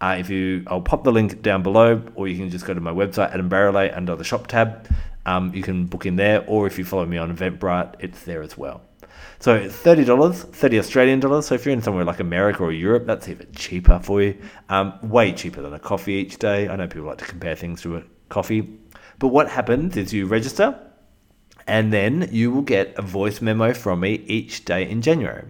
Uh, 0.00 0.16
if 0.18 0.30
you, 0.30 0.64
I'll 0.66 0.80
pop 0.80 1.04
the 1.04 1.12
link 1.12 1.42
down 1.42 1.62
below, 1.62 2.02
or 2.14 2.28
you 2.28 2.36
can 2.36 2.50
just 2.50 2.66
go 2.66 2.74
to 2.74 2.80
my 2.80 2.92
website, 2.92 3.32
Adam 3.32 3.48
Barralet, 3.48 3.96
under 3.96 4.14
the 4.14 4.24
shop 4.24 4.46
tab. 4.46 4.88
Um, 5.24 5.54
you 5.54 5.62
can 5.62 5.86
book 5.86 6.06
in 6.06 6.16
there, 6.16 6.44
or 6.46 6.66
if 6.66 6.78
you 6.78 6.84
follow 6.84 7.06
me 7.06 7.16
on 7.16 7.34
Eventbrite, 7.34 7.94
it's 7.98 8.22
there 8.24 8.42
as 8.42 8.58
well. 8.58 8.82
So 9.38 9.54
it's 9.54 9.74
thirty 9.74 10.04
dollars, 10.04 10.42
thirty 10.42 10.78
Australian 10.78 11.20
dollars. 11.20 11.46
So 11.46 11.54
if 11.54 11.64
you're 11.64 11.72
in 11.72 11.82
somewhere 11.82 12.04
like 12.04 12.20
America 12.20 12.62
or 12.62 12.72
Europe, 12.72 13.06
that's 13.06 13.28
even 13.28 13.50
cheaper 13.52 13.98
for 14.02 14.22
you. 14.22 14.36
Um, 14.68 14.98
way 15.02 15.32
cheaper 15.32 15.62
than 15.62 15.72
a 15.72 15.78
coffee 15.78 16.14
each 16.14 16.38
day. 16.38 16.68
I 16.68 16.76
know 16.76 16.86
people 16.86 17.06
like 17.06 17.18
to 17.18 17.24
compare 17.24 17.56
things 17.56 17.80
to 17.82 17.96
a 17.96 18.02
coffee, 18.28 18.78
but 19.18 19.28
what 19.28 19.48
happens 19.48 19.96
is 19.96 20.12
you 20.12 20.26
register, 20.26 20.78
and 21.66 21.92
then 21.92 22.28
you 22.30 22.50
will 22.50 22.62
get 22.62 22.94
a 22.96 23.02
voice 23.02 23.40
memo 23.40 23.74
from 23.74 24.00
me 24.00 24.14
each 24.26 24.64
day 24.64 24.88
in 24.88 25.02
January. 25.02 25.44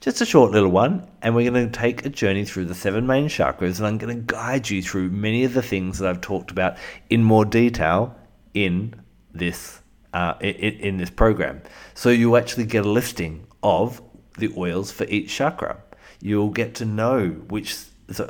Just 0.00 0.20
a 0.20 0.26
short 0.26 0.52
little 0.52 0.70
one, 0.70 1.06
and 1.22 1.34
we're 1.34 1.50
going 1.50 1.70
to 1.70 1.78
take 1.78 2.04
a 2.04 2.10
journey 2.10 2.44
through 2.44 2.66
the 2.66 2.74
seven 2.74 3.06
main 3.06 3.28
chakras, 3.28 3.78
and 3.78 3.86
I'm 3.86 3.98
going 3.98 4.14
to 4.14 4.32
guide 4.32 4.68
you 4.68 4.82
through 4.82 5.10
many 5.10 5.44
of 5.44 5.54
the 5.54 5.62
things 5.62 5.98
that 5.98 6.08
I've 6.08 6.20
talked 6.20 6.50
about 6.50 6.76
in 7.08 7.24
more 7.24 7.44
detail 7.44 8.14
in 8.54 8.94
this 9.32 9.80
uh, 10.12 10.34
in, 10.40 10.74
in 10.74 10.96
this 10.98 11.10
program. 11.10 11.62
So 11.94 12.10
you 12.10 12.36
actually 12.36 12.66
get 12.66 12.84
a 12.86 12.90
listing 12.90 13.46
of 13.62 14.00
the 14.38 14.52
oils 14.56 14.92
for 14.92 15.04
each 15.04 15.34
chakra. 15.34 15.78
You'll 16.20 16.50
get 16.50 16.74
to 16.76 16.84
know 16.84 17.28
which 17.48 17.76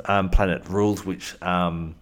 um, 0.05 0.29
planet 0.29 0.67
rules 0.67 1.05
which 1.05 1.39
um, 1.41 1.95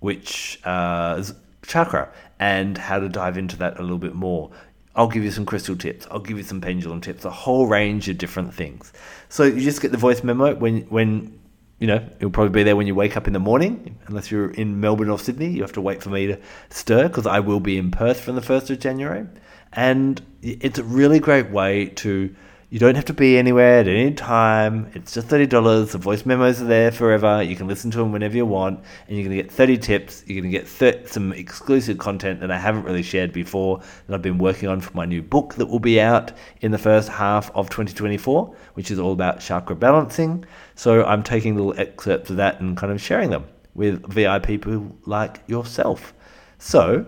which 0.00 0.60
uh, 0.64 1.22
chakra 1.68 2.10
and 2.40 2.76
how 2.76 2.98
to 2.98 3.08
dive 3.08 3.38
into 3.38 3.56
that 3.56 3.78
a 3.78 3.82
little 3.82 3.98
bit 3.98 4.14
more. 4.14 4.50
I'll 4.96 5.06
give 5.06 5.22
you 5.22 5.30
some 5.30 5.46
crystal 5.46 5.76
tips. 5.76 6.08
I'll 6.10 6.18
give 6.18 6.36
you 6.36 6.42
some 6.42 6.60
pendulum 6.60 7.00
tips. 7.00 7.24
A 7.24 7.30
whole 7.30 7.68
range 7.68 8.08
of 8.08 8.18
different 8.18 8.52
things. 8.52 8.92
So 9.28 9.44
you 9.44 9.60
just 9.60 9.80
get 9.80 9.92
the 9.92 9.98
voice 9.98 10.24
memo 10.24 10.56
when 10.56 10.80
when 10.88 11.38
you 11.78 11.86
know 11.86 12.04
it'll 12.16 12.30
probably 12.30 12.50
be 12.50 12.64
there 12.64 12.74
when 12.74 12.88
you 12.88 12.96
wake 12.96 13.16
up 13.16 13.28
in 13.28 13.32
the 13.32 13.38
morning. 13.38 13.96
Unless 14.08 14.32
you're 14.32 14.50
in 14.50 14.80
Melbourne 14.80 15.10
or 15.10 15.18
Sydney, 15.18 15.50
you 15.50 15.62
have 15.62 15.72
to 15.72 15.80
wait 15.80 16.02
for 16.02 16.08
me 16.08 16.26
to 16.26 16.40
stir 16.70 17.06
because 17.06 17.26
I 17.26 17.38
will 17.38 17.60
be 17.60 17.78
in 17.78 17.92
Perth 17.92 18.20
from 18.20 18.34
the 18.34 18.42
first 18.42 18.70
of 18.70 18.80
January, 18.80 19.26
and 19.72 20.20
it's 20.42 20.78
a 20.78 20.84
really 20.84 21.20
great 21.20 21.50
way 21.50 21.86
to 21.86 22.34
you 22.70 22.78
don't 22.78 22.96
have 22.96 23.06
to 23.06 23.14
be 23.14 23.38
anywhere 23.38 23.80
at 23.80 23.88
any 23.88 24.12
time. 24.12 24.90
It's 24.94 25.14
just 25.14 25.28
$30. 25.28 25.90
The 25.90 25.96
voice 25.96 26.26
memos 26.26 26.60
are 26.60 26.66
there 26.66 26.90
forever. 26.90 27.42
You 27.42 27.56
can 27.56 27.66
listen 27.66 27.90
to 27.92 27.98
them 27.98 28.12
whenever 28.12 28.36
you 28.36 28.44
want. 28.44 28.80
And 29.06 29.16
you're 29.16 29.26
going 29.26 29.36
to 29.36 29.42
get 29.42 29.50
30 29.50 29.78
tips. 29.78 30.22
You're 30.26 30.42
going 30.42 30.52
to 30.52 30.58
get 30.58 31.08
some 31.08 31.32
exclusive 31.32 31.96
content 31.96 32.40
that 32.40 32.50
I 32.50 32.58
haven't 32.58 32.82
really 32.82 33.02
shared 33.02 33.32
before 33.32 33.80
that 34.06 34.14
I've 34.14 34.20
been 34.20 34.36
working 34.36 34.68
on 34.68 34.82
for 34.82 34.94
my 34.94 35.06
new 35.06 35.22
book 35.22 35.54
that 35.54 35.64
will 35.64 35.78
be 35.78 35.98
out 35.98 36.32
in 36.60 36.70
the 36.70 36.76
first 36.76 37.08
half 37.08 37.50
of 37.52 37.70
2024, 37.70 38.54
which 38.74 38.90
is 38.90 38.98
all 38.98 39.12
about 39.12 39.40
chakra 39.40 39.74
balancing. 39.74 40.44
So 40.74 41.04
I'm 41.06 41.22
taking 41.22 41.56
little 41.56 41.78
excerpts 41.80 42.28
of 42.28 42.36
that 42.36 42.60
and 42.60 42.76
kind 42.76 42.92
of 42.92 43.00
sharing 43.00 43.30
them 43.30 43.46
with 43.74 44.04
VIP 44.12 44.60
people 44.60 44.94
like 45.06 45.42
yourself. 45.46 46.12
So 46.58 47.06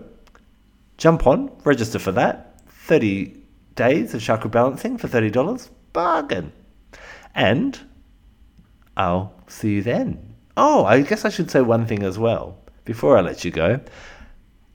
jump 0.97 1.27
on, 1.27 1.51
register 1.63 1.99
for 1.99 2.13
that. 2.13 2.59
30 2.67 3.40
days 3.81 4.13
of 4.13 4.21
chakra 4.21 4.49
balancing 4.49 4.95
for 4.97 5.07
$30. 5.07 5.69
Bargain. 5.91 6.51
And 7.33 7.79
I'll 8.95 9.33
see 9.47 9.75
you 9.75 9.81
then. 9.81 10.35
Oh, 10.55 10.85
I 10.85 11.01
guess 11.01 11.25
I 11.25 11.29
should 11.29 11.49
say 11.49 11.61
one 11.61 11.87
thing 11.87 12.03
as 12.03 12.19
well 12.19 12.57
before 12.85 13.17
I 13.17 13.21
let 13.21 13.43
you 13.43 13.49
go. 13.49 13.79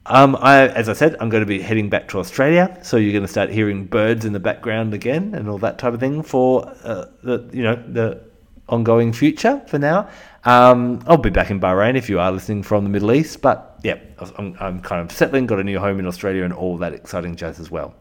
Um, 0.07 0.37
I, 0.41 0.69
as 0.69 0.89
I 0.89 0.93
said, 0.93 1.17
I'm 1.21 1.29
going 1.29 1.43
to 1.43 1.53
be 1.57 1.61
heading 1.61 1.89
back 1.89 2.09
to 2.09 2.19
Australia, 2.19 2.79
so 2.83 2.97
you're 2.97 3.13
going 3.13 3.23
to 3.23 3.35
start 3.39 3.51
hearing 3.51 3.87
birds 3.87 4.25
in 4.25 4.33
the 4.33 4.41
background 4.41 4.95
again 4.95 5.35
and 5.35 5.49
all 5.49 5.59
that 5.59 5.79
type 5.79 5.95
of 5.95 6.01
thing 6.01 6.23
for 6.23 6.67
uh, 6.85 7.07
the 7.23 7.49
you 7.53 7.63
know 7.63 7.75
the 7.75 8.23
ongoing 8.69 9.13
future 9.13 9.63
for 9.67 9.79
now. 9.79 10.09
Um, 10.45 11.03
I'll 11.07 11.17
be 11.17 11.31
back 11.31 11.51
in 11.51 11.59
Bahrain 11.61 11.97
if 11.97 12.09
you 12.09 12.21
are 12.21 12.31
listening 12.31 12.63
from 12.63 12.85
the 12.85 12.91
Middle 12.91 13.13
East, 13.13 13.43
but 13.43 13.79
yeah, 13.83 13.99
I'm, 14.39 14.57
I'm 14.61 14.81
kind 14.81 15.03
of 15.03 15.11
settling, 15.11 15.47
got 15.47 15.59
a 15.59 15.65
new 15.65 15.79
home 15.79 15.99
in 15.99 16.07
Australia, 16.07 16.45
and 16.45 16.53
all 16.53 16.77
that 16.79 16.93
exciting 16.93 17.35
jazz 17.35 17.59
as 17.59 17.71
well. 17.71 17.95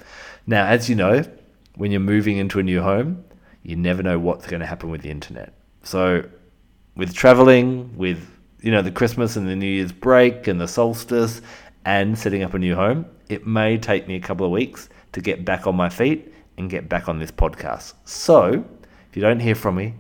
Now, 0.48 0.66
as 0.68 0.90
you 0.90 0.96
know, 0.96 1.24
when 1.75 1.92
you're 1.92 2.00
moving 2.00 2.38
into 2.38 2.60
a 2.60 2.64
new 2.64 2.82
home, 2.82 3.24
you 3.64 3.75
never 3.75 4.04
know 4.04 4.20
what's 4.20 4.48
going 4.48 4.60
to 4.60 4.66
happen 4.66 4.90
with 4.90 5.02
the 5.02 5.10
internet. 5.10 5.54
So, 5.84 6.24
with 6.96 7.14
traveling, 7.14 7.98
with 7.98 8.30
you 8.62 8.72
know 8.72 8.82
the 8.82 8.92
Christmas 8.92 9.36
and 9.36 9.48
the 9.48 9.56
New 9.56 9.68
Year's 9.68 9.92
break 9.92 10.48
and 10.48 10.62
the 10.62 10.68
solstice, 10.68 11.42
and 11.86 12.18
setting 12.18 12.44
up 12.44 12.54
a 12.54 12.60
new 12.60 12.75
home, 12.75 13.06
it 13.30 13.46
may 13.46 13.78
take 13.78 14.08
me 14.08 14.16
a 14.16 14.20
couple 14.20 14.46
of 14.46 14.52
weeks 14.52 14.90
to 15.14 15.22
get 15.22 15.46
back 15.46 15.68
on 15.68 15.75
my 15.75 15.90
feet 15.90 16.34
and 16.58 16.70
get 16.70 16.90
back 16.90 17.08
on 17.10 17.20
this 17.20 17.32
podcast. 17.32 17.94
So, 18.06 18.66
if 19.10 19.16
you 19.16 19.22
don't 19.22 19.40
hear 19.40 19.56
from 19.56 19.75
me, 19.75 19.96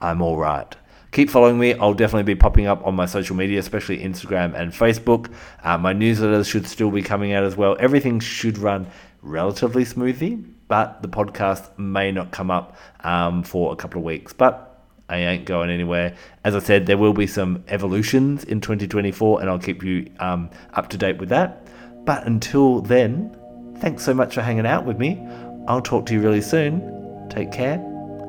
I'm 0.00 0.22
all 0.22 0.36
right. 0.36 0.74
Keep 1.12 1.30
following 1.30 1.58
me. 1.58 1.74
I'll 1.74 1.94
definitely 1.94 2.24
be 2.24 2.34
popping 2.34 2.66
up 2.66 2.84
on 2.84 2.96
my 2.96 3.06
social 3.06 3.36
media, 3.36 3.60
especially 3.60 3.98
Instagram 3.98 4.54
and 4.54 4.72
Facebook. 4.72 5.32
Uh, 5.62 5.78
my 5.78 5.94
newsletters 5.94 6.50
should 6.50 6.66
still 6.66 6.90
be 6.90 7.02
coming 7.02 7.32
out 7.32 7.44
as 7.44 7.56
well. 7.56 7.76
Everything 7.78 8.18
should 8.18 8.58
run 8.58 8.88
relatively 9.24 9.84
smoothly, 9.84 10.36
but 10.68 11.02
the 11.02 11.08
podcast 11.08 11.76
may 11.78 12.12
not 12.12 12.30
come 12.30 12.50
up 12.50 12.76
um, 13.00 13.42
for 13.42 13.72
a 13.72 13.76
couple 13.76 13.98
of 14.00 14.04
weeks. 14.04 14.32
But 14.32 14.74
I 15.08 15.18
ain't 15.18 15.44
going 15.44 15.70
anywhere. 15.70 16.14
As 16.44 16.54
I 16.54 16.60
said, 16.60 16.86
there 16.86 16.98
will 16.98 17.12
be 17.12 17.26
some 17.26 17.64
evolutions 17.68 18.44
in 18.44 18.60
2024, 18.60 19.40
and 19.40 19.50
I'll 19.50 19.58
keep 19.58 19.82
you 19.82 20.10
um, 20.20 20.50
up 20.74 20.88
to 20.90 20.96
date 20.96 21.18
with 21.18 21.30
that. 21.30 21.66
But 22.04 22.26
until 22.26 22.80
then, 22.80 23.36
thanks 23.78 24.04
so 24.04 24.14
much 24.14 24.34
for 24.34 24.42
hanging 24.42 24.66
out 24.66 24.84
with 24.84 24.98
me. 24.98 25.26
I'll 25.66 25.82
talk 25.82 26.06
to 26.06 26.14
you 26.14 26.20
really 26.20 26.42
soon. 26.42 27.28
Take 27.30 27.50
care, 27.50 27.74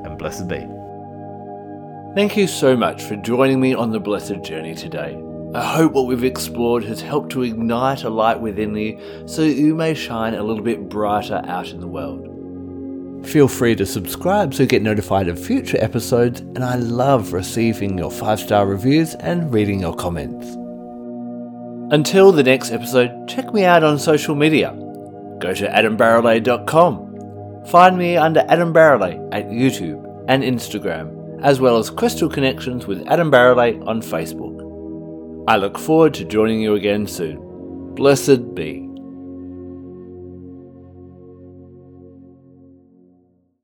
and 0.04 0.18
blessed 0.18 0.48
be. 0.48 0.66
Thank 2.14 2.36
you 2.36 2.46
so 2.46 2.76
much 2.76 3.02
for 3.02 3.16
joining 3.16 3.60
me 3.60 3.74
on 3.74 3.90
the 3.90 4.00
blessed 4.00 4.42
journey 4.42 4.74
today. 4.74 5.25
I 5.54 5.64
hope 5.64 5.92
what 5.92 6.06
we've 6.06 6.24
explored 6.24 6.84
has 6.84 7.00
helped 7.00 7.32
to 7.32 7.42
ignite 7.42 8.04
a 8.04 8.10
light 8.10 8.40
within 8.40 8.74
you 8.76 9.00
so 9.26 9.42
you 9.42 9.74
may 9.74 9.94
shine 9.94 10.34
a 10.34 10.42
little 10.42 10.62
bit 10.62 10.88
brighter 10.88 11.42
out 11.46 11.70
in 11.70 11.80
the 11.80 11.88
world. 11.88 12.32
Feel 13.26 13.48
free 13.48 13.74
to 13.76 13.86
subscribe 13.86 14.54
so 14.54 14.62
you 14.62 14.68
get 14.68 14.82
notified 14.82 15.28
of 15.28 15.42
future 15.42 15.78
episodes, 15.80 16.40
and 16.40 16.64
I 16.64 16.76
love 16.76 17.32
receiving 17.32 17.96
your 17.98 18.10
five 18.10 18.40
star 18.40 18.66
reviews 18.66 19.14
and 19.14 19.52
reading 19.52 19.80
your 19.80 19.94
comments. 19.94 20.46
Until 21.92 22.32
the 22.32 22.42
next 22.42 22.72
episode, 22.72 23.28
check 23.28 23.52
me 23.54 23.64
out 23.64 23.82
on 23.82 23.98
social 23.98 24.34
media. 24.34 24.70
Go 25.40 25.54
to 25.54 25.68
adambarralet.com 25.68 27.06
Find 27.66 27.98
me 27.98 28.16
under 28.16 28.44
Adam 28.48 28.72
Barralet 28.72 29.28
at 29.32 29.46
YouTube 29.46 30.24
and 30.28 30.44
Instagram, 30.44 31.42
as 31.42 31.60
well 31.60 31.78
as 31.78 31.90
Crystal 31.90 32.28
Connections 32.28 32.86
with 32.86 33.04
Adam 33.08 33.28
Barralet 33.28 33.84
on 33.88 34.00
Facebook. 34.00 34.55
I 35.48 35.58
look 35.58 35.78
forward 35.78 36.12
to 36.14 36.24
joining 36.24 36.60
you 36.60 36.74
again 36.74 37.06
soon. 37.06 37.94
Blessed 37.94 38.52
be. 38.54 38.85